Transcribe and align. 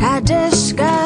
I 0.00 0.20
just 0.20 0.76
got 0.76 0.97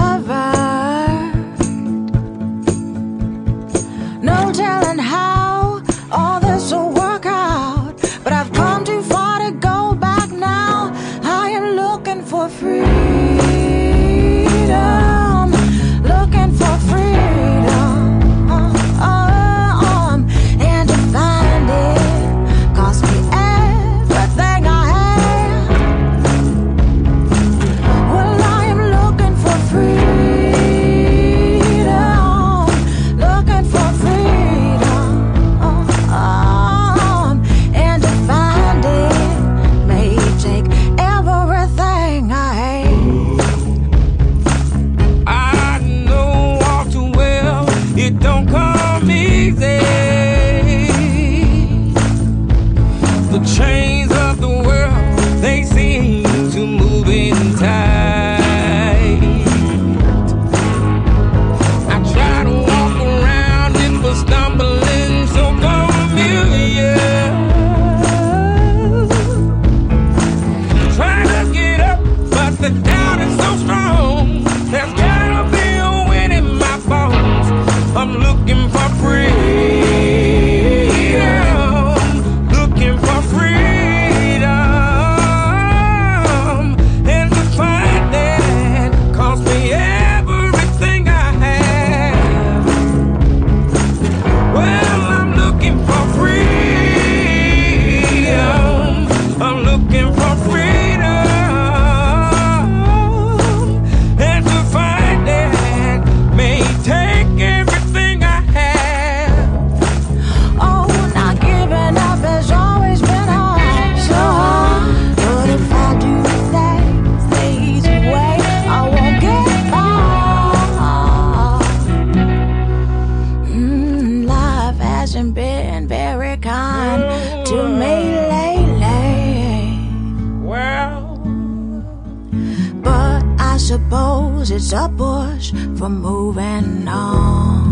knows 134.43 134.51
it's 134.51 134.73
a 134.73 134.89
push 134.97 135.53
for 135.79 135.89
moving 135.89 136.89
on. 136.89 137.63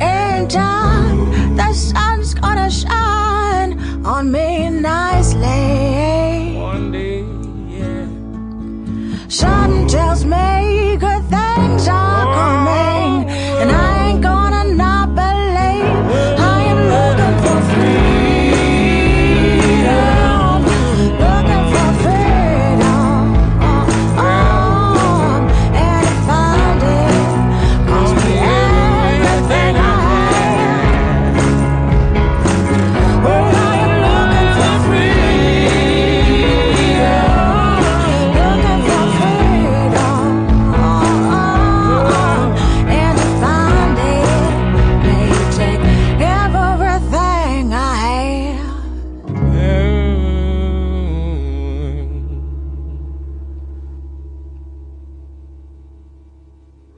In 0.00 0.48
time, 0.48 1.56
the 1.56 1.72
sun. 1.74 2.13